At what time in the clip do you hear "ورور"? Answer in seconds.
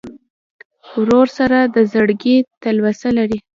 0.99-1.27